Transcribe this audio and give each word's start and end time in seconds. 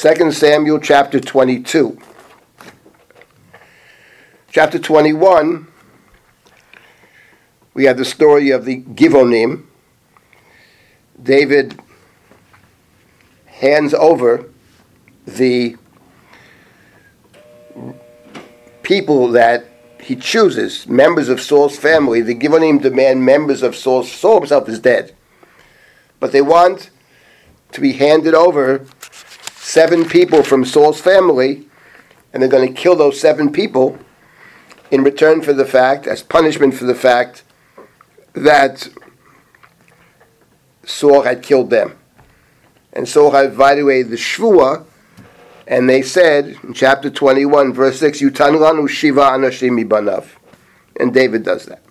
2 0.00 0.30
Samuel 0.30 0.78
chapter 0.78 1.18
22. 1.18 1.98
Chapter 4.48 4.78
21, 4.78 5.66
we 7.74 7.82
have 7.82 7.96
the 7.96 8.04
story 8.04 8.50
of 8.50 8.64
the 8.64 8.82
Givonim. 8.82 9.64
David 11.20 11.80
hands 13.46 13.92
over 13.92 14.48
the 15.26 15.76
people 18.84 19.32
that 19.32 19.64
he 20.00 20.14
chooses, 20.14 20.86
members 20.86 21.28
of 21.28 21.40
Saul's 21.40 21.76
family. 21.76 22.20
The 22.20 22.36
Givonim 22.36 22.80
demand 22.80 23.24
members 23.24 23.64
of 23.64 23.74
Saul's. 23.74 24.12
Saul 24.12 24.38
himself 24.38 24.68
is 24.68 24.78
dead. 24.78 25.16
But 26.20 26.30
they 26.30 26.40
want 26.40 26.90
to 27.72 27.80
be 27.80 27.94
handed 27.94 28.34
over 28.34 28.86
seven 29.78 30.04
people 30.04 30.42
from 30.42 30.64
Saul's 30.64 31.00
family, 31.00 31.68
and 32.32 32.42
they're 32.42 32.50
going 32.50 32.66
to 32.66 32.74
kill 32.74 32.96
those 32.96 33.20
seven 33.20 33.52
people 33.52 33.96
in 34.90 35.04
return 35.04 35.40
for 35.40 35.52
the 35.52 35.64
fact, 35.64 36.04
as 36.08 36.20
punishment 36.20 36.74
for 36.74 36.84
the 36.84 36.96
fact 36.96 37.44
that 38.32 38.88
Saul 40.84 41.22
had 41.22 41.44
killed 41.44 41.70
them. 41.70 41.96
And 42.92 43.08
Saul 43.08 43.30
had 43.30 43.52
violated 43.52 44.10
the 44.10 44.16
Shvuah, 44.16 44.84
and 45.68 45.88
they 45.88 46.02
said 46.02 46.58
in 46.64 46.74
chapter 46.74 47.08
21, 47.08 47.72
verse 47.72 48.00
6, 48.00 48.20
Yutan 48.20 48.88
shiva 48.88 49.20
anashim 49.20 49.88
banav. 49.88 50.26
And 50.98 51.14
David 51.14 51.44
does 51.44 51.66
that. 51.66 51.84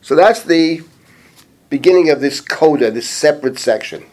So 0.00 0.16
that's 0.16 0.42
the 0.42 0.80
beginning 1.68 2.08
of 2.08 2.22
this 2.22 2.40
coda, 2.40 2.90
this 2.90 3.06
separate 3.06 3.58
section. 3.58 4.06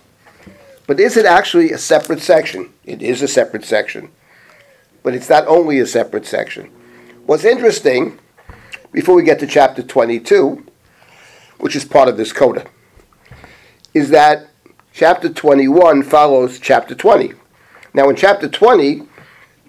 But 0.94 1.00
is 1.00 1.18
it 1.18 1.26
actually 1.26 1.72
a 1.72 1.80
separate 1.80 2.22
section? 2.22 2.72
It 2.86 3.02
is 3.02 3.24
a 3.24 3.28
separate 3.28 3.66
section. 3.66 4.12
But 5.02 5.16
it's 5.16 5.28
not 5.28 5.48
only 5.48 5.80
a 5.80 5.88
separate 5.88 6.28
section. 6.28 6.70
What's 7.26 7.46
interesting, 7.46 8.20
before 8.92 9.16
we 9.16 9.24
get 9.24 9.40
to 9.40 9.48
chapter 9.48 9.82
22, 9.82 10.64
which 11.58 11.76
is 11.76 11.84
part 11.84 12.10
of 12.10 12.18
this 12.18 12.32
coda, 12.32 12.68
is 13.96 14.10
that 14.12 14.50
chapter 14.94 15.30
21 15.30 16.04
follows 16.04 16.60
chapter 16.60 16.94
20. 16.94 17.34
Now, 17.96 18.08
in 18.10 18.16
chapter 18.16 18.48
20, 18.48 19.02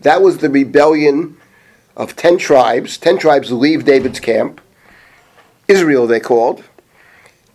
that 0.03 0.21
was 0.21 0.37
the 0.37 0.51
rebellion 0.51 1.39
of 1.97 2.17
10 2.17 2.37
tribes. 2.37 2.99
10 2.99 3.17
tribes 3.17 3.51
leave 3.51 3.87
David's 3.87 4.21
camp. 4.21 4.61
Israel, 5.69 6.07
they 6.07 6.21
called. 6.21 6.65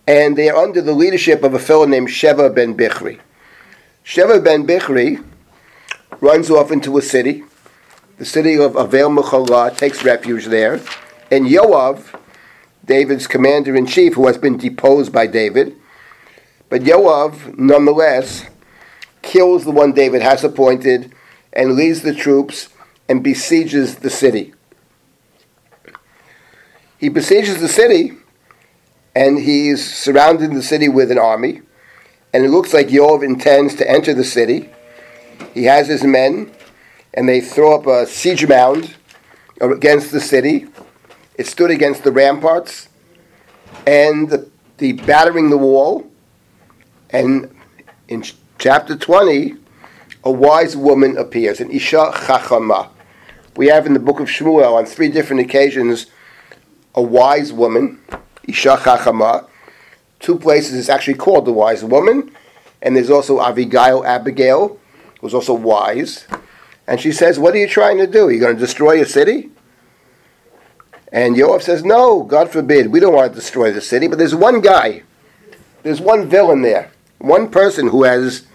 And 0.08 0.36
they 0.36 0.50
are 0.50 0.58
under 0.58 0.81
the 0.81 0.94
leadership 0.94 1.44
of 1.44 1.53
a 1.53 1.59
fellow 1.59 1.86
named 1.86 2.08
Sheva 2.08 2.52
ben 2.56 2.75
Bichri. 2.75 3.20
Sheva 4.05 4.44
ben 4.44 4.66
Bichri 4.66 5.23
runs 6.19 6.50
off 6.50 6.72
into 6.72 6.97
a 6.97 7.02
city. 7.02 7.44
The 8.17 8.25
city 8.25 8.58
of 8.58 8.73
Avel 8.73 9.17
Mecholah 9.17 9.78
takes 9.78 10.03
refuge 10.03 10.45
there. 10.45 10.81
And 11.31 11.45
Yoav, 11.45 12.19
David's 12.86 13.28
commander 13.28 13.75
in 13.75 13.86
chief, 13.86 14.16
who 14.16 14.28
has 14.28 14.38
been 14.38 14.58
deposed 14.58 15.14
by 15.14 15.28
David, 15.28 15.75
but 16.69 16.81
Yoav, 16.81 17.58
nonetheless, 17.58 18.45
kills 19.22 19.66
the 19.66 19.72
one 19.72 19.91
David 19.91 20.22
has 20.22 20.44
appointed 20.44 21.13
and 21.53 21.75
leads 21.75 22.02
the 22.02 22.13
troops 22.13 22.69
and 23.08 23.23
besieges 23.23 23.97
the 23.97 24.09
city. 24.09 24.53
He 26.97 27.09
besieges 27.09 27.59
the 27.59 27.67
city 27.67 28.13
and 29.16 29.39
he's 29.39 29.86
surrounding 29.94 30.53
the 30.53 30.61
city 30.61 30.89
with 30.89 31.11
an 31.11 31.17
army 31.17 31.61
and 32.33 32.45
it 32.45 32.49
looks 32.49 32.73
like 32.73 32.88
Yoav 32.88 33.23
intends 33.23 33.75
to 33.75 33.89
enter 33.89 34.13
the 34.13 34.23
city. 34.23 34.69
He 35.53 35.63
has 35.66 35.88
his 35.88 36.03
men, 36.03 36.52
and 37.13 37.27
they 37.27 37.41
throw 37.41 37.75
up 37.75 37.88
a 37.88 38.05
siege 38.05 38.47
mound 38.47 38.95
against 39.59 40.11
the 40.11 40.19
city. 40.19 40.67
It 41.35 41.47
stood 41.47 41.72
against 41.72 42.03
the 42.03 42.12
ramparts, 42.12 42.89
and 43.88 44.29
the, 44.29 44.50
the 44.78 44.94
battering 44.94 45.50
the 45.50 45.57
wall. 45.57 46.09
And 47.09 47.56
in 48.07 48.23
chapter 48.59 48.95
20, 48.95 49.56
a 50.23 50.31
wise 50.31 50.75
woman 50.75 51.18
appears, 51.18 51.59
an 51.59 51.72
Isha 51.72 52.12
Chachama. 52.13 52.89
We 53.56 53.68
have 53.68 53.85
in 53.85 53.94
the 53.94 54.00
book 54.00 54.19
of 54.19 54.28
Shmuel 54.28 54.73
on 54.73 54.85
three 54.85 55.09
different 55.09 55.41
occasions 55.41 56.07
a 56.95 57.01
wise 57.01 57.53
woman, 57.53 58.01
Isha 58.47 58.78
Chachama, 58.78 59.47
two 60.19 60.38
places 60.38 60.78
it's 60.78 60.90
actually 60.90 61.16
called 61.16 61.46
the 61.46 61.53
wise 61.53 61.84
woman, 61.84 62.31
and 62.81 62.96
there's 62.96 63.09
also 63.09 63.41
Abigail, 63.41 64.06
Abigail, 64.06 64.80
who's 65.22 65.34
also 65.34 65.53
wise. 65.53 66.28
And 66.88 67.00
she 67.00 67.12
says, 67.12 67.40
What 67.40 67.53
are 67.53 67.57
you 67.57 67.68
trying 67.68 67.97
to 67.97 68.07
do? 68.07 68.28
Are 68.28 68.31
you 68.31 68.40
going 68.40 68.56
to 68.56 68.59
destroy 68.59 69.02
a 69.02 69.06
city? 69.06 69.50
And 71.12 71.35
Yoav 71.35 71.62
says, 71.62 71.84
No, 71.84 72.24
God 72.24 72.50
forbid. 72.50 72.88
We 72.88 73.00
don't 73.00 73.13
want 73.13 73.31
to 73.31 73.40
destroy 73.40 73.72
the 73.72 73.81
city. 73.81 74.07
But 74.07 74.18
there's 74.18 74.35
one 74.35 74.62
guy, 74.62 75.03
there's 75.84 76.02
one 76.02 76.28
villain 76.28 76.62
there, 76.62 76.91
one 77.19 77.50
person 77.50 77.88
who 77.88 78.03
has 78.03 78.46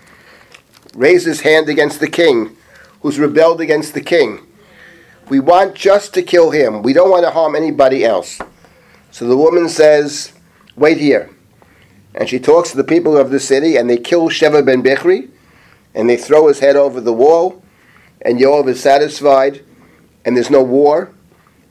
raised 0.95 1.27
his 1.27 1.41
hand 1.41 1.69
against 1.69 2.01
the 2.01 2.09
king, 2.09 2.57
who's 3.03 3.19
rebelled 3.19 3.61
against 3.61 3.95
the 3.95 4.01
king. 4.01 4.47
We 5.29 5.41
want 5.41 5.75
just 5.75 6.13
to 6.15 6.23
kill 6.23 6.51
him. 6.51 6.83
We 6.83 6.93
don't 6.93 7.11
want 7.11 7.25
to 7.25 7.31
harm 7.31 7.57
anybody 7.57 8.05
else. 8.05 8.41
So 9.11 9.27
the 9.27 9.37
woman 9.37 9.69
says, 9.69 10.33
Wait 10.77 10.99
here 10.99 11.34
and 12.15 12.29
she 12.29 12.39
talks 12.39 12.71
to 12.71 12.77
the 12.77 12.85
people 12.85 13.17
of 13.17 13.31
the 13.31 13.41
city, 13.41 13.77
and 13.77 13.89
they 13.91 13.97
kill 13.97 14.29
Sheva 14.29 14.65
ben 14.65 14.83
Bichri, 14.83 15.31
and 15.95 16.09
they 16.09 16.17
throw 16.17 16.49
his 16.49 16.61
head 16.61 16.77
over 16.77 17.01
the 17.01 17.13
wall, 17.13 17.63
and 18.23 18.39
Yoav 18.39 18.69
is 18.69 18.81
satisfied, 18.81 19.65
and 20.25 20.37
there's 20.37 20.51
no 20.51 20.63
war, 20.63 21.13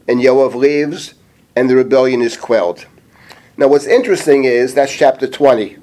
and 0.07 0.19
Yoav 0.19 0.53
leaves, 0.53 1.13
and 1.55 1.69
the 1.69 1.75
rebellion 1.75 2.21
is 2.21 2.37
quelled. 2.37 2.85
Now, 3.55 3.67
what's 3.67 3.85
interesting 3.85 4.45
is 4.45 4.73
that's 4.73 4.93
chapter 4.93 5.27
20. 5.27 5.77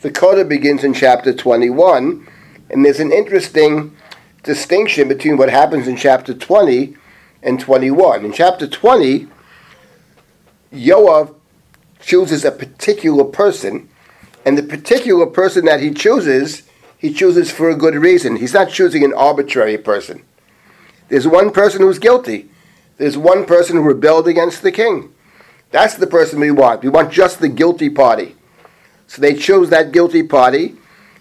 The 0.00 0.10
Coda 0.10 0.44
begins 0.44 0.84
in 0.84 0.94
chapter 0.94 1.32
21, 1.32 2.26
and 2.70 2.84
there's 2.84 3.00
an 3.00 3.12
interesting 3.12 3.96
distinction 4.42 5.08
between 5.08 5.36
what 5.36 5.48
happens 5.48 5.88
in 5.88 5.96
chapter 5.96 6.34
20 6.34 6.96
and 7.42 7.58
21. 7.58 8.24
In 8.24 8.32
chapter 8.32 8.66
20, 8.66 9.28
Yoav 10.72 11.34
chooses 12.02 12.44
a 12.44 12.52
particular 12.52 13.24
person, 13.24 13.88
and 14.44 14.58
the 14.58 14.62
particular 14.62 15.26
person 15.26 15.64
that 15.64 15.80
he 15.80 15.92
chooses, 15.92 16.64
he 16.98 17.12
chooses 17.12 17.50
for 17.50 17.70
a 17.70 17.76
good 17.76 17.94
reason. 17.94 18.36
He's 18.36 18.52
not 18.52 18.70
choosing 18.70 19.04
an 19.04 19.14
arbitrary 19.14 19.78
person. 19.78 20.22
There's 21.08 21.26
one 21.26 21.50
person 21.50 21.80
who's 21.80 21.98
guilty. 21.98 22.50
There's 22.98 23.16
one 23.16 23.46
person 23.46 23.76
who 23.76 23.82
rebelled 23.82 24.28
against 24.28 24.62
the 24.62 24.72
king. 24.72 25.12
That's 25.70 25.94
the 25.94 26.06
person 26.06 26.40
we 26.40 26.50
want. 26.50 26.82
We 26.82 26.88
want 26.90 27.12
just 27.12 27.40
the 27.40 27.48
guilty 27.48 27.88
party. 27.88 28.36
So 29.06 29.22
they 29.22 29.34
chose 29.34 29.70
that 29.70 29.92
guilty 29.92 30.22
party. 30.22 30.76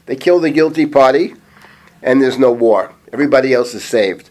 They 0.06 0.16
kill 0.16 0.40
the 0.40 0.52
guilty 0.52 0.86
party, 0.86 1.36
and 2.02 2.22
there's 2.22 2.38
no 2.38 2.52
war. 2.52 2.94
Everybody 3.14 3.54
else 3.54 3.74
is 3.74 3.84
saved. 3.84 4.30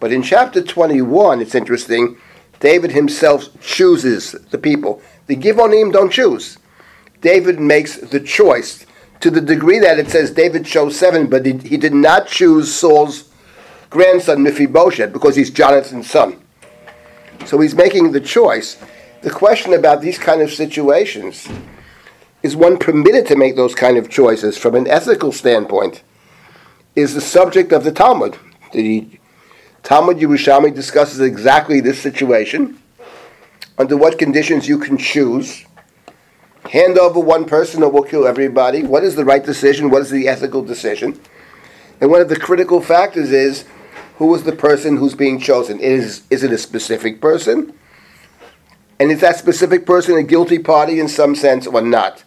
But 0.00 0.12
in 0.12 0.22
chapter 0.22 0.62
21, 0.62 1.40
it's 1.40 1.54
interesting, 1.54 2.16
David 2.60 2.92
himself 2.92 3.48
chooses 3.60 4.32
the 4.32 4.58
people. 4.58 5.02
The 5.28 5.36
Givonim 5.36 5.92
don't 5.92 6.10
choose. 6.10 6.58
David 7.20 7.60
makes 7.60 7.96
the 7.96 8.20
choice 8.20 8.86
to 9.20 9.30
the 9.30 9.40
degree 9.40 9.78
that 9.78 9.98
it 9.98 10.10
says 10.10 10.30
David 10.30 10.64
chose 10.64 10.98
seven, 10.98 11.26
but 11.26 11.44
he, 11.44 11.56
he 11.58 11.76
did 11.76 11.94
not 11.94 12.26
choose 12.26 12.74
Saul's 12.74 13.30
grandson 13.90 14.42
Mephibosheth 14.42 15.12
because 15.12 15.36
he's 15.36 15.50
Jonathan's 15.50 16.10
son. 16.10 16.40
So 17.46 17.60
he's 17.60 17.74
making 17.74 18.12
the 18.12 18.20
choice. 18.20 18.78
The 19.22 19.30
question 19.30 19.74
about 19.74 20.00
these 20.00 20.18
kind 20.18 20.40
of 20.40 20.50
situations 20.50 21.46
is 22.42 22.56
one 22.56 22.78
permitted 22.78 23.26
to 23.26 23.36
make 23.36 23.56
those 23.56 23.74
kind 23.74 23.98
of 23.98 24.08
choices 24.08 24.56
from 24.56 24.74
an 24.74 24.86
ethical 24.86 25.32
standpoint 25.32 26.02
is 26.94 27.14
the 27.14 27.20
subject 27.20 27.72
of 27.72 27.84
the 27.84 27.92
Talmud. 27.92 28.38
The 28.72 29.08
Talmud 29.82 30.18
Yerushalmi 30.18 30.74
discusses 30.74 31.20
exactly 31.20 31.80
this 31.80 32.00
situation 32.00 32.80
under 33.78 33.96
what 33.96 34.18
conditions 34.18 34.68
you 34.68 34.78
can 34.78 34.98
choose. 34.98 35.64
Hand 36.70 36.98
over 36.98 37.20
one 37.20 37.44
person 37.44 37.82
or 37.82 37.90
we'll 37.90 38.02
kill 38.02 38.26
everybody. 38.26 38.82
What 38.82 39.04
is 39.04 39.14
the 39.14 39.24
right 39.24 39.42
decision? 39.42 39.88
What 39.88 40.02
is 40.02 40.10
the 40.10 40.28
ethical 40.28 40.62
decision? 40.62 41.18
And 42.00 42.10
one 42.10 42.20
of 42.20 42.28
the 42.28 42.38
critical 42.38 42.82
factors 42.82 43.30
is 43.30 43.64
who 44.16 44.34
is 44.34 44.42
the 44.42 44.52
person 44.52 44.96
who's 44.96 45.14
being 45.14 45.38
chosen? 45.38 45.78
Is, 45.78 46.22
is 46.28 46.42
it 46.42 46.52
a 46.52 46.58
specific 46.58 47.20
person? 47.20 47.72
And 48.98 49.12
is 49.12 49.20
that 49.20 49.36
specific 49.36 49.86
person 49.86 50.16
a 50.16 50.24
guilty 50.24 50.58
party 50.58 50.98
in 50.98 51.08
some 51.08 51.36
sense 51.36 51.66
or 51.68 51.80
not? 51.80 52.24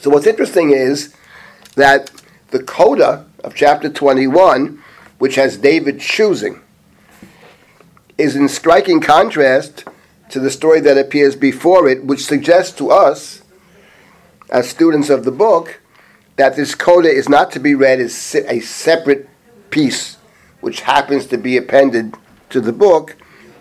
So 0.00 0.10
what's 0.10 0.26
interesting 0.26 0.70
is 0.70 1.14
that 1.76 2.10
the 2.48 2.62
coda 2.62 3.26
of 3.44 3.54
chapter 3.54 3.88
21, 3.88 4.82
which 5.18 5.36
has 5.36 5.56
David 5.56 6.00
choosing, 6.00 6.60
is 8.18 8.34
in 8.34 8.48
striking 8.48 9.00
contrast 9.00 9.84
to 10.30 10.40
the 10.40 10.50
story 10.50 10.80
that 10.80 10.98
appears 10.98 11.36
before 11.36 11.88
it, 11.88 12.04
which 12.04 12.24
suggests 12.24 12.76
to 12.78 12.90
us, 12.90 13.42
as 14.50 14.68
students 14.68 15.10
of 15.10 15.24
the 15.24 15.32
book, 15.32 15.80
that 16.36 16.56
this 16.56 16.74
coda 16.74 17.08
is 17.08 17.28
not 17.28 17.52
to 17.52 17.60
be 17.60 17.74
read 17.74 18.00
as 18.00 18.34
a 18.34 18.60
separate 18.60 19.28
piece 19.70 20.16
which 20.60 20.82
happens 20.82 21.26
to 21.26 21.38
be 21.38 21.56
appended 21.56 22.14
to 22.50 22.60
the 22.60 22.72
book, 22.72 23.16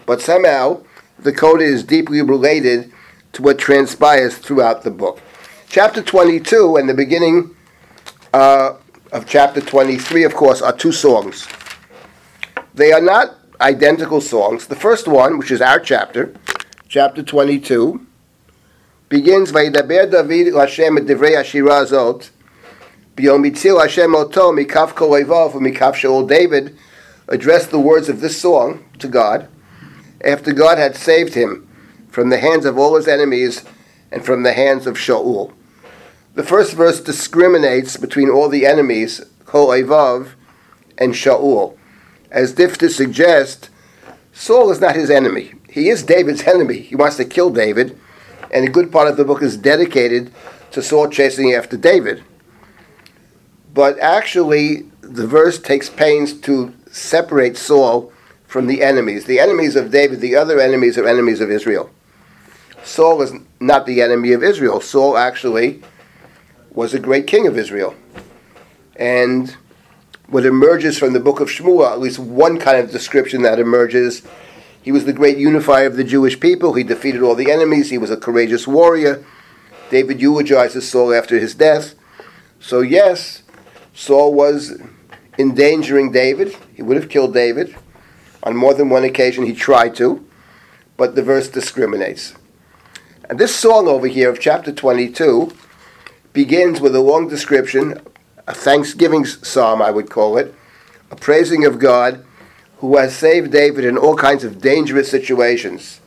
but 0.06 0.22
somehow 0.22 0.82
the 1.18 1.32
coda 1.32 1.64
is 1.64 1.84
deeply 1.84 2.22
related 2.22 2.92
to 3.34 3.42
what 3.42 3.58
transpires 3.58 4.38
throughout 4.38 4.84
the 4.84 4.92
book. 4.92 5.22
Chapter 5.68 6.02
22 6.02 6.78
and 6.78 6.90
the 6.90 6.94
beginning 6.94 7.56
uh, 8.34 8.76
of 9.12 9.26
chapter 9.28 9.62
23, 9.62 10.24
of 10.24 10.34
course, 10.36 10.62
are 10.62 10.76
two 10.76 10.92
songs. 10.92 11.48
They 12.74 12.92
are 12.92 13.02
not 13.02 13.36
identical 13.62 14.22
songs. 14.22 14.68
The 14.68 14.76
first 14.76 15.08
one, 15.08 15.38
which 15.38 15.52
is 15.52 15.62
our 15.62 15.80
chapter, 15.80 16.34
chapter 16.90 17.22
22, 17.22 18.04
begins 19.10 19.52
Vayidaber 19.52 20.10
David 20.10 20.56
Hashem 20.56 20.98
et 20.98 21.06
divrei 21.06 21.36
Ashira 21.36 21.86
Azot 21.86 22.32
B'yom 23.16 23.48
Yitzil 23.48 23.80
Hashem 23.80 24.16
Oto 24.16 24.52
Mikaf 24.52 24.96
Kol 24.96 25.12
Mikaf 25.12 25.94
Shaul 25.94 26.28
David 26.28 26.76
addressed 27.28 27.70
the 27.70 27.80
words 27.80 28.10
of 28.10 28.22
this 28.22 28.42
song 28.42 28.84
to 28.98 29.08
God 29.08 29.48
after 30.26 30.52
God 30.52 30.80
had 30.80 30.96
saved 30.96 31.36
him 31.36 31.70
from 32.10 32.30
the 32.30 32.40
hands 32.40 32.66
of 32.66 32.80
all 32.80 32.96
his 32.96 33.08
enemies 33.08 33.64
and 34.12 34.26
from 34.26 34.42
the 34.42 34.54
hands 34.54 34.88
of 34.88 34.96
Shaul. 34.96 35.54
The 36.34 36.44
first 36.44 36.74
verse 36.74 37.00
discriminates 37.00 37.98
between 37.98 38.32
all 38.32 38.50
the 38.50 38.66
enemies, 38.66 39.24
Kol 39.46 39.68
Evav 39.68 40.30
and 40.98 41.14
Shaul, 41.14 41.78
as 42.32 42.60
if 42.60 42.80
to 42.80 42.90
suggest 42.90 43.70
Saul 44.34 44.72
is 44.72 44.82
not 44.82 44.96
his 44.96 45.12
enemy. 45.12 45.54
He 45.72 45.90
is 45.90 46.04
David's 46.04 46.44
enemy. 46.44 46.80
He 46.80 46.96
wants 46.96 47.18
to 47.18 47.26
kill 47.26 47.50
David, 47.50 48.00
and 48.52 48.68
a 48.68 48.72
good 48.72 48.92
part 48.92 49.08
of 49.08 49.18
the 49.18 49.26
book 49.26 49.42
is 49.42 49.58
dedicated 49.58 50.32
to 50.72 50.82
Saul 50.82 51.10
chasing 51.10 51.54
after 51.54 51.78
David. 51.78 52.24
But 53.74 54.00
actually, 54.00 54.90
the 55.02 55.28
verse 55.28 55.60
takes 55.60 55.90
pains 55.90 56.34
to 56.42 56.74
separate 56.92 57.58
Saul 57.58 58.12
from 58.48 58.68
the 58.68 58.82
enemies. 58.82 59.26
The 59.26 59.40
enemies 59.40 59.76
of 59.76 59.92
David, 59.92 60.22
the 60.22 60.36
other 60.36 60.60
enemies 60.60 60.98
are 60.98 61.08
enemies 61.08 61.40
of 61.40 61.52
Israel. 61.52 61.90
Saul 62.84 63.22
is 63.22 63.34
not 63.60 63.86
the 63.86 64.02
enemy 64.02 64.34
of 64.34 64.44
Israel. 64.44 64.82
Saul 64.82 65.18
actually 65.18 65.84
was 66.72 66.94
a 66.94 67.00
great 67.00 67.28
king 67.28 67.46
of 67.46 67.58
Israel. 67.58 67.94
And 68.96 69.56
what 70.28 70.46
emerges 70.46 70.98
from 70.98 71.14
the 71.14 71.20
book 71.20 71.40
of 71.40 71.50
Shmuel, 71.50 71.92
at 71.92 72.00
least 72.00 72.20
one 72.20 72.60
kind 72.60 72.78
of 72.80 72.92
description 72.92 73.42
that 73.44 73.60
emerges, 73.60 74.24
he 74.82 74.92
was 74.92 75.06
the 75.06 75.14
great 75.14 75.38
unifier 75.38 75.86
of 75.86 75.98
the 75.98 76.04
Jewish 76.04 76.40
people. 76.40 76.74
He 76.74 76.84
defeated 76.84 77.22
all 77.22 77.36
the 77.36 77.52
enemies. 77.52 77.90
He 77.90 77.98
was 77.98 78.12
a 78.12 78.18
courageous 78.18 78.68
warrior. 78.68 79.26
David 79.90 80.22
eulogizes 80.22 80.90
Saul 80.90 81.14
after 81.14 81.38
his 81.38 81.56
death. 81.56 81.96
So, 82.60 82.82
yes, 82.82 83.44
Saul 83.94 84.34
was 84.34 84.80
endangering 85.38 86.12
David. 86.12 86.56
He 86.74 86.82
would 86.82 86.98
have 86.98 87.10
killed 87.10 87.34
David. 87.34 87.76
On 88.44 88.56
more 88.56 88.74
than 88.74 88.90
one 88.90 89.04
occasion, 89.04 89.46
he 89.46 89.54
tried 89.54 89.96
to, 89.96 90.26
but 90.96 91.16
the 91.16 91.24
verse 91.24 91.50
discriminates. 91.50 92.36
And 93.30 93.38
this 93.38 93.56
song 93.56 93.88
over 93.88 94.08
here 94.08 94.30
of 94.30 94.40
chapter 94.40 94.72
22 94.72 95.54
begins 96.32 96.80
with 96.80 96.96
a 96.96 97.02
long 97.02 97.28
description, 97.28 98.00
a 98.48 98.54
thanksgiving 98.54 99.26
psalm, 99.26 99.82
I 99.82 99.92
would 99.92 100.10
call 100.10 100.38
it, 100.38 100.56
a 101.12 101.16
praising 101.16 101.66
of 101.66 101.80
God 101.80 102.26
who 102.80 102.98
has 102.98 103.16
saved 103.16 103.52
David 103.52 103.86
in 103.86 103.98
all 103.98 104.16
kinds 104.16 104.44
of 104.44 104.62
dangerous 104.62 105.10
situations. 105.10 106.00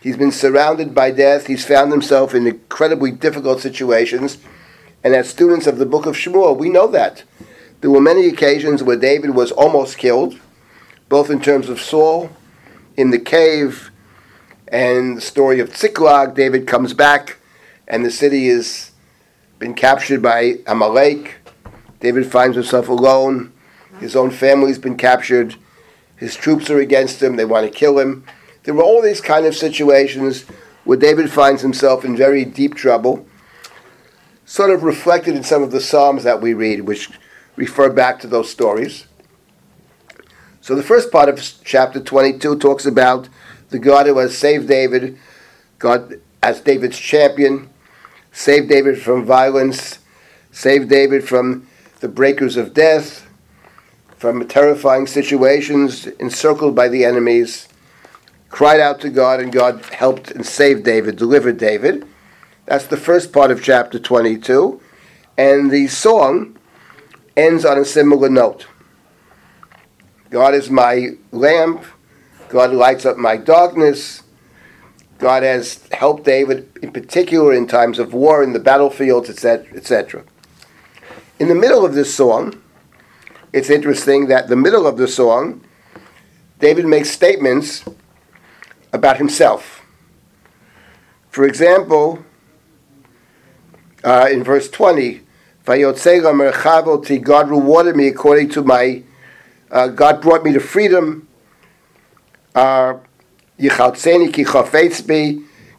He's 0.00 0.16
been 0.16 0.32
surrounded 0.32 0.94
by 0.94 1.10
death, 1.10 1.46
he's 1.46 1.64
found 1.64 1.92
himself 1.92 2.34
in 2.34 2.46
incredibly 2.46 3.10
difficult 3.10 3.60
situations, 3.60 4.38
and 5.04 5.14
as 5.14 5.28
students 5.28 5.66
of 5.66 5.78
the 5.78 5.86
book 5.86 6.06
of 6.06 6.16
Shmuel, 6.16 6.56
we 6.56 6.68
know 6.68 6.86
that. 6.88 7.24
There 7.80 7.90
were 7.90 8.00
many 8.00 8.26
occasions 8.26 8.82
where 8.82 8.96
David 8.96 9.30
was 9.30 9.52
almost 9.52 9.98
killed, 9.98 10.38
both 11.08 11.30
in 11.30 11.40
terms 11.40 11.68
of 11.68 11.80
Saul 11.80 12.30
in 12.96 13.10
the 13.10 13.18
cave 13.18 13.90
and 14.68 15.16
the 15.16 15.22
story 15.22 15.60
of 15.60 15.76
Ziklag. 15.76 16.34
David 16.34 16.66
comes 16.66 16.92
back, 16.94 17.38
and 17.88 18.04
the 18.04 18.10
city 18.10 18.48
is 18.48 18.90
been 19.58 19.74
captured 19.74 20.22
by 20.22 20.56
Amalek. 20.66 21.36
David 22.00 22.30
finds 22.30 22.56
himself 22.56 22.88
alone. 22.88 23.52
His 24.00 24.16
own 24.16 24.30
family's 24.30 24.78
been 24.78 24.96
captured. 24.96 25.54
His 26.16 26.34
troops 26.34 26.70
are 26.70 26.80
against 26.80 27.22
him. 27.22 27.36
They 27.36 27.44
want 27.44 27.70
to 27.70 27.78
kill 27.78 27.98
him. 27.98 28.24
There 28.64 28.74
were 28.74 28.82
all 28.82 29.00
these 29.00 29.20
kind 29.20 29.46
of 29.46 29.54
situations 29.54 30.44
where 30.84 30.98
David 30.98 31.30
finds 31.30 31.62
himself 31.62 32.04
in 32.04 32.16
very 32.16 32.44
deep 32.44 32.74
trouble, 32.74 33.26
sort 34.44 34.70
of 34.70 34.82
reflected 34.82 35.36
in 35.36 35.44
some 35.44 35.62
of 35.62 35.70
the 35.70 35.80
Psalms 35.80 36.24
that 36.24 36.40
we 36.40 36.54
read, 36.54 36.80
which 36.80 37.10
refer 37.56 37.90
back 37.90 38.18
to 38.20 38.26
those 38.26 38.50
stories. 38.50 39.06
So 40.60 40.74
the 40.74 40.82
first 40.82 41.12
part 41.12 41.28
of 41.28 41.40
chapter 41.64 42.00
22 42.00 42.58
talks 42.58 42.86
about 42.86 43.28
the 43.68 43.78
God 43.78 44.06
who 44.06 44.18
has 44.18 44.36
saved 44.36 44.68
David, 44.68 45.18
God 45.78 46.20
as 46.42 46.60
David's 46.60 46.98
champion, 46.98 47.70
Save 48.32 48.68
David 48.68 49.00
from 49.00 49.24
violence, 49.24 49.98
save 50.52 50.88
David 50.88 51.26
from 51.26 51.66
the 52.00 52.08
breakers 52.08 52.56
of 52.56 52.72
death, 52.72 53.28
from 54.20 54.46
terrifying 54.46 55.06
situations, 55.06 56.06
encircled 56.06 56.74
by 56.76 56.88
the 56.88 57.06
enemies, 57.06 57.66
cried 58.50 58.78
out 58.78 59.00
to 59.00 59.08
God, 59.08 59.40
and 59.40 59.50
God 59.50 59.82
helped 59.86 60.30
and 60.30 60.44
saved 60.44 60.84
David, 60.84 61.16
delivered 61.16 61.56
David. 61.56 62.06
That's 62.66 62.86
the 62.86 62.98
first 62.98 63.32
part 63.32 63.50
of 63.50 63.62
chapter 63.62 63.98
22. 63.98 64.78
And 65.38 65.70
the 65.70 65.86
song 65.86 66.58
ends 67.34 67.64
on 67.64 67.78
a 67.78 67.84
similar 67.84 68.28
note 68.28 68.66
God 70.28 70.52
is 70.52 70.68
my 70.68 71.12
lamp, 71.32 71.82
God 72.50 72.74
lights 72.74 73.06
up 73.06 73.16
my 73.16 73.38
darkness. 73.38 74.22
God 75.16 75.42
has 75.42 75.86
helped 75.92 76.24
David, 76.24 76.70
in 76.82 76.92
particular 76.92 77.54
in 77.54 77.66
times 77.66 77.98
of 77.98 78.12
war, 78.12 78.42
in 78.42 78.52
the 78.52 78.58
battlefields, 78.58 79.30
etc., 79.30 79.66
etc. 79.74 80.24
In 81.38 81.48
the 81.48 81.54
middle 81.54 81.86
of 81.86 81.94
this 81.94 82.14
song, 82.14 82.60
it's 83.52 83.70
interesting 83.70 84.28
that 84.28 84.48
the 84.48 84.56
middle 84.56 84.86
of 84.86 84.96
the 84.96 85.08
song, 85.08 85.64
David 86.58 86.86
makes 86.86 87.10
statements 87.10 87.84
about 88.92 89.16
himself. 89.16 89.84
For 91.30 91.44
example, 91.44 92.24
uh, 94.04 94.28
in 94.30 94.42
verse 94.44 94.68
20, 94.68 95.22
God 95.64 97.50
rewarded 97.50 97.96
me 97.96 98.08
according 98.08 98.48
to 98.50 98.62
my, 98.62 99.02
uh, 99.70 99.88
God 99.88 100.20
brought 100.20 100.44
me 100.44 100.52
to 100.52 100.60
freedom. 100.60 101.28
Uh. 102.54 102.94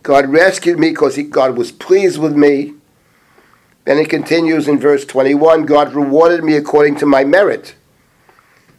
God 0.03 0.29
rescued 0.29 0.79
me 0.79 0.89
because 0.89 1.17
God 1.29 1.57
was 1.57 1.71
pleased 1.71 2.19
with 2.19 2.35
me. 2.35 2.73
Then 3.85 3.97
it 3.97 4.09
continues 4.09 4.67
in 4.67 4.79
verse 4.79 5.05
21 5.05 5.65
God 5.65 5.93
rewarded 5.93 6.43
me 6.43 6.55
according 6.55 6.97
to 6.97 7.05
my 7.05 7.23
merit. 7.23 7.75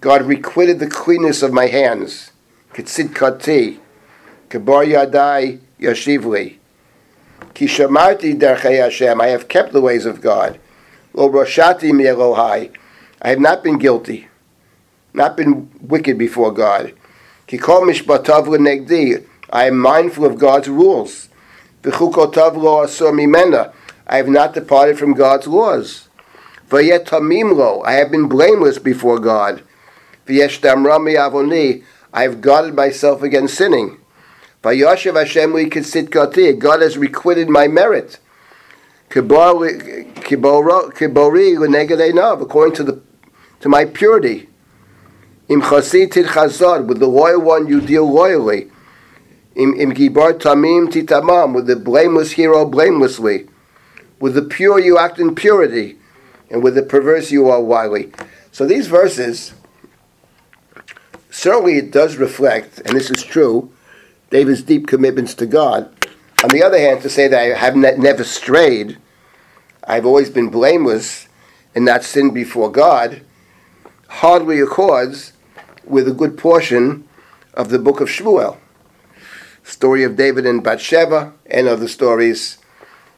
God 0.01 0.23
requited 0.23 0.79
the 0.79 0.87
cleanness 0.87 1.43
of 1.43 1.53
my 1.53 1.67
hands. 1.67 2.31
Kitsid 2.75 3.09
kati. 3.11 3.79
Kabar 4.49 4.85
yadai 4.85 5.61
yashivli. 5.81 6.57
Kishamarti 7.55 8.39
derchei 8.39 8.83
Hashem. 8.83 9.21
I 9.21 9.29
have 9.29 9.49
kept 9.49 9.73
the 9.73 9.81
ways 9.81 10.07
of 10.07 10.21
God. 10.21 10.59
Lo 11.13 11.29
roshati 11.29 11.93
mi 11.93 12.05
Elohai. 12.05 12.75
I 13.21 13.29
have 13.29 13.39
not 13.39 13.63
been 13.63 13.79
guilty, 13.79 14.27
not 15.15 15.37
been 15.37 15.71
wicked 15.81 16.19
before 16.19 16.53
God. 16.53 16.93
Kikol 17.47 17.89
mishpatav 17.89 18.47
negdi. 18.47 19.25
I 19.51 19.67
am 19.67 19.79
mindful 19.79 20.25
of 20.25 20.39
God's 20.39 20.69
rules. 20.69 21.29
V'chukotav 21.83 22.57
lo 22.57 22.85
asur 22.85 23.13
mimena. 23.13 23.73
I 24.07 24.17
have 24.17 24.29
not 24.29 24.55
departed 24.55 24.99
from 24.99 25.15
God's 25.15 25.47
laws. 25.47 26.09
V'yet 26.69 27.05
tamim 27.05 27.55
lo. 27.57 27.83
I 27.83 27.93
have 27.93 28.11
been 28.11 28.29
blameless 28.29 28.79
before 28.79 29.19
God. 29.19 29.63
V'yesh 30.27 30.61
damrami 30.61 31.17
avoni. 31.17 31.85
I 32.13 32.23
have 32.23 32.41
guarded 32.41 32.75
myself 32.75 33.23
against 33.23 33.55
sinning. 33.57 33.99
V'yoshev 34.63 35.17
Hashem 35.17 35.53
li 35.55 35.69
kati. 35.69 36.59
God 36.59 36.81
has 36.83 36.97
requited 36.99 37.49
my 37.49 37.69
merit. 37.69 38.19
Kibori 39.11 40.09
l'neged 41.59 42.43
according 42.43 42.75
to 42.77 42.83
the 42.83 43.01
to 43.61 43.69
my 43.69 43.85
purity. 43.85 44.49
Im 45.49 45.61
chasitit 45.61 46.27
chazad, 46.27 46.87
with 46.87 46.99
the 46.99 47.07
loyal 47.07 47.41
one 47.41 47.67
you 47.67 47.81
deal 47.81 48.11
loyally. 48.11 48.71
Im 49.55 49.75
gibar 49.93 50.33
tamim 50.33 50.89
titamam, 50.89 51.55
with 51.55 51.67
the 51.67 51.77
blameless 51.77 52.33
hero 52.33 52.65
blamelessly. 52.65 53.49
With 54.23 54.35
the 54.35 54.43
pure 54.43 54.79
you 54.79 54.99
act 54.99 55.19
in 55.19 55.35
purity, 55.35 55.97
and 56.49 56.63
with 56.63 56.77
the 56.77 56.85
perverse 56.85 57.33
you 57.33 57.49
are 57.49 57.61
wily. 57.61 58.13
So 58.53 58.65
these 58.65 58.87
verses, 58.87 59.53
certainly 61.29 61.77
it 61.77 61.91
does 61.91 62.19
reflect, 62.19 62.81
and 62.85 62.97
this 62.97 63.11
is 63.11 63.25
true, 63.25 63.73
David's 64.31 64.63
deep 64.63 64.87
commitments 64.87 65.35
to 65.35 65.47
God. 65.47 65.93
On 66.45 66.51
the 66.51 66.63
other 66.63 66.79
hand, 66.79 67.03
to 67.03 67.11
say 67.11 67.27
that 67.27 67.37
I 67.37 67.59
have 67.59 67.75
ne- 67.75 67.97
never 67.97 68.23
strayed, 68.23 68.97
I've 69.83 70.07
always 70.07 70.31
been 70.31 70.51
blameless 70.51 71.27
and 71.75 71.85
not 71.85 72.05
sinned 72.05 72.33
before 72.33 72.71
God, 72.71 73.23
hardly 74.07 74.61
accords 74.61 75.33
with 75.83 76.07
a 76.07 76.15
good 76.15 76.39
portion 76.39 77.09
of 77.55 77.71
the 77.71 77.81
book 77.81 78.01
of 78.01 78.09
Shmuel. 78.09 78.57
Story 79.65 80.05
of 80.05 80.15
David 80.15 80.47
and 80.47 80.63
Bathsheba 80.63 81.33
and 81.47 81.67
other 81.67 81.89
stories 81.89 82.59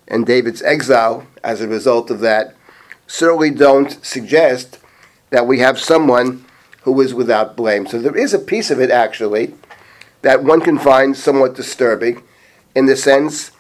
and 0.09 0.27
David's 0.27 0.63
exile 0.63 1.27
as 1.43 1.61
a 1.61 1.69
result 1.69 2.11
of 2.11 2.21
that 2.21 2.55
certainly 3.07 3.51
don't 3.51 4.05
suggest 4.05 4.79
that 5.31 5.47
we 5.47 5.59
have 5.59 5.79
someone 5.79 6.45
who 6.83 7.01
is 7.01 7.15
without 7.15 7.57
blame. 7.57 7.87
So 7.87 7.99
there 7.99 8.17
is 8.17 8.35
a 8.35 8.39
piece 8.39 8.71
of 8.71 8.81
it 8.81 8.91
actually 8.91 9.55
that 10.23 10.45
one 10.45 10.61
can 10.61 10.79
find 10.79 11.17
somewhat 11.17 11.55
disturbing 11.55 12.23
in 12.75 12.87
the 12.87 12.97
sense 12.97 13.51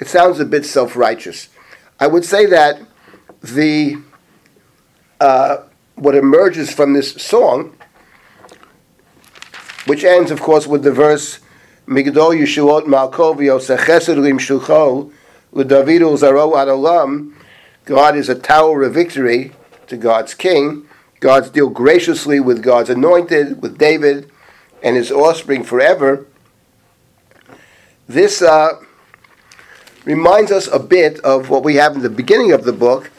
it 0.00 0.08
sounds 0.08 0.40
a 0.40 0.44
bit 0.44 0.66
self-righteous. 0.66 1.48
I 2.00 2.06
would 2.06 2.24
say 2.24 2.46
that 2.46 2.80
the 3.42 3.96
uh, 5.20 5.58
what 5.94 6.14
emerges 6.14 6.72
from 6.72 6.92
this 6.92 7.12
song, 7.14 7.76
which 9.86 10.02
ends, 10.02 10.30
of 10.30 10.40
course, 10.40 10.66
with 10.66 10.82
the 10.82 10.92
verse 10.92 11.38
"Migdol 11.86 12.36
Yeshuot 12.38 12.84
Malkov 12.84 13.36
Yosechesed 13.36 14.20
Lim 14.20 14.38
L'David 15.54 16.02
Zaro 16.18 16.52
Adolam." 16.52 17.32
God 17.86 18.16
is 18.16 18.28
a 18.28 18.34
tower 18.34 18.82
of 18.82 18.94
victory 18.94 19.52
to 19.86 19.96
God's 19.96 20.34
king. 20.34 20.86
God's 21.20 21.50
deal 21.50 21.68
graciously 21.68 22.40
with 22.40 22.62
God's 22.62 22.90
anointed, 22.90 23.62
with 23.62 23.78
David 23.78 24.30
and 24.82 24.96
his 24.96 25.10
offspring 25.10 25.64
forever. 25.64 26.26
This 28.06 28.42
uh, 28.42 28.80
reminds 30.04 30.52
us 30.52 30.68
a 30.68 30.78
bit 30.78 31.18
of 31.20 31.48
what 31.48 31.64
we 31.64 31.76
have 31.76 31.94
in 31.94 32.02
the 32.02 32.10
beginning 32.10 32.52
of 32.52 32.64
the 32.64 32.72
book. 32.72 33.10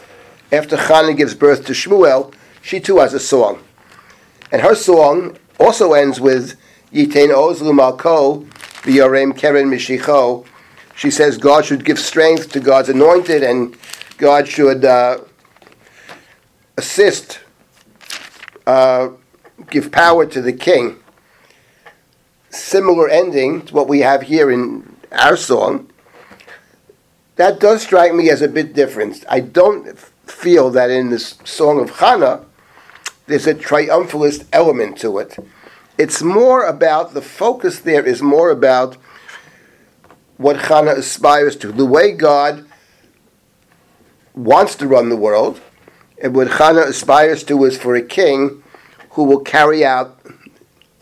After 0.51 0.77
Hannah 0.77 1.13
gives 1.13 1.34
birth 1.34 1.65
to 1.65 1.74
Shmuel, 1.74 2.34
she 2.62 2.80
too 2.80 2.98
has 2.98 3.13
a 3.13 3.20
song. 3.20 3.63
And 4.51 4.62
her 4.62 4.75
song 4.75 5.38
also 5.60 5.94
ends 5.94 6.20
with 6.20 6.56
Yitain 6.94 7.34
Ozlu 7.34 7.74
Malko, 7.74 8.46
V'yorem 8.84 9.36
Keren 9.36 9.70
Mishicho. 9.70 10.46
She 10.96 11.12
says 11.12 11.38
God 11.38 11.66
should 11.66 11.84
give 11.84 12.00
strength 12.00 12.52
to 12.54 12.60
God's 12.60 12.90
anointed 12.90 13.44
and 13.44 13.78
God 14.18 14.48
should 14.48 14.86
uh, 14.86 15.20
assist, 16.78 17.40
uh, 18.66 19.10
give 19.70 19.92
power 19.92 20.25
to 20.25 20.42
the 20.42 20.54
king. 20.54 21.00
Similar 22.50 23.10
ending 23.10 23.66
to 23.66 23.74
what 23.74 23.88
we 23.88 24.00
have 24.00 24.24
here 24.24 24.50
in 24.50 24.96
our 25.12 25.36
song 25.36 25.90
that 27.36 27.60
does 27.60 27.82
strike 27.82 28.14
me 28.14 28.30
as 28.30 28.42
a 28.42 28.48
bit 28.48 28.74
different. 28.74 29.25
I 29.30 29.42
don't 29.42 29.98
feel 30.25 30.70
that 30.72 30.90
in 30.90 31.10
this 31.10 31.38
song 31.44 31.82
of 31.82 31.90
Hannah 32.00 32.46
there's 33.28 33.48
a 33.48 33.54
triumphalist 33.54 34.46
element 34.54 34.98
to 35.00 35.18
it. 35.18 35.38
It's 35.98 36.22
more 36.22 36.66
about 36.66 37.14
the 37.14 37.22
focus 37.22 37.80
there 37.80 38.06
is 38.06 38.22
more 38.22 38.52
about 38.52 38.98
what 40.38 40.58
Hannah 40.58 40.92
aspires 40.92 41.56
to, 41.58 41.72
the 41.72 41.86
way 41.86 42.12
God 42.12 42.65
wants 44.34 44.75
to 44.75 44.88
run 44.88 45.10
the 45.10 45.15
world, 45.15 45.62
and 46.22 46.36
what 46.36 46.48
Hannah 46.51 46.82
aspires 46.82 47.44
to 47.46 47.63
is 47.65 47.77
for 47.77 47.96
a 47.96 48.01
king 48.01 48.63
who 49.12 49.24
will 49.24 49.39
carry 49.39 49.86
out 49.86 50.20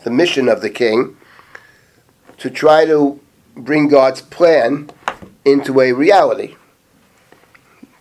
the 0.04 0.10
mission 0.10 0.48
of 0.48 0.60
the 0.60 0.70
king 0.70 1.16
to 2.38 2.50
try 2.50 2.84
to 2.84 3.20
bring 3.56 3.88
God's 3.88 4.20
plan 4.20 4.90
into 5.44 5.80
a 5.80 5.92
reality. 5.92 6.56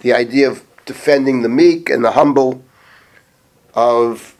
The 0.01 0.13
idea 0.13 0.49
of 0.49 0.63
defending 0.85 1.41
the 1.41 1.49
meek 1.49 1.89
and 1.89 2.03
the 2.03 2.11
humble, 2.11 2.63
of 3.73 4.35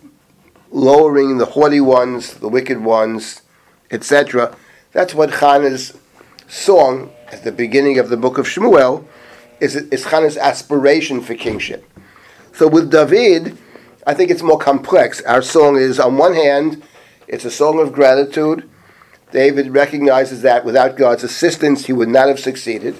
lowering 0.71 1.37
the 1.37 1.45
haughty 1.45 1.81
ones, 1.81 2.35
the 2.35 2.49
wicked 2.49 2.83
ones, 2.83 3.41
etc. 3.89 4.55
That's 4.91 5.13
what 5.13 5.35
Hannah's 5.35 5.97
song 6.53 7.11
at 7.31 7.43
the 7.43 7.51
beginning 7.51 7.99
of 7.99 8.09
the 8.09 8.17
book 8.17 8.37
of 8.37 8.45
Shmuel 8.45 9.05
is, 9.59 9.75
is 9.75 10.05
Hannah's 10.05 10.37
aspiration 10.37 11.21
for 11.21 11.35
kingship. 11.35 11.89
So 12.53 12.67
with 12.67 12.91
David, 12.91 13.57
I 14.05 14.13
think 14.13 14.29
it's 14.29 14.43
more 14.43 14.59
complex. 14.59 15.21
Our 15.21 15.41
song 15.41 15.77
is, 15.77 15.99
on 15.99 16.17
one 16.17 16.33
hand, 16.33 16.83
it's 17.27 17.45
a 17.45 17.51
song 17.51 17.79
of 17.79 17.91
gratitude 17.91 18.69
David 19.33 19.73
recognizes 19.73 20.43
that 20.43 20.63
without 20.63 20.95
God's 20.95 21.23
assistance, 21.23 21.87
he 21.87 21.91
would 21.91 22.07
not 22.07 22.27
have 22.27 22.39
succeeded. 22.39 22.95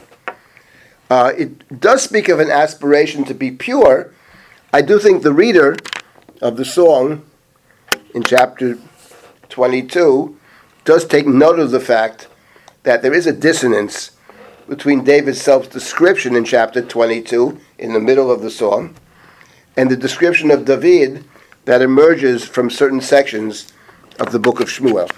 Uh, 1.08 1.32
it 1.38 1.80
does 1.80 2.02
speak 2.02 2.28
of 2.28 2.40
an 2.40 2.50
aspiration 2.50 3.24
to 3.26 3.36
be 3.36 3.52
pure. 3.52 4.12
I 4.74 4.82
do 4.82 4.98
think 4.98 5.22
the 5.22 5.32
reader 5.32 5.78
of 6.42 6.58
the 6.58 6.66
song 6.66 7.24
in 8.16 8.24
chapter 8.24 8.80
22 9.50 10.36
does 10.86 11.06
take 11.06 11.28
note 11.28 11.60
of 11.60 11.70
the 11.70 11.80
fact 11.80 12.28
that 12.84 13.02
there 13.02 13.14
is 13.14 13.28
a 13.28 13.34
dissonance 13.34 14.12
between 14.68 15.04
David's 15.04 15.42
self 15.42 15.70
description 15.70 16.36
in 16.36 16.46
chapter 16.46 16.82
22, 16.82 17.60
in 17.80 17.94
the 17.94 18.00
middle 18.00 18.32
of 18.32 18.42
the 18.42 18.52
psalm, 18.52 18.96
and 19.76 19.90
the 19.90 19.98
description 19.98 20.52
of 20.52 20.66
David 20.66 21.26
that 21.66 21.82
emerges 21.82 22.46
from 22.46 22.70
certain 22.70 23.02
sections 23.02 23.74
of 24.20 24.32
the 24.32 24.40
book 24.40 24.60
of 24.60 24.68
Shmuel. 24.68 25.10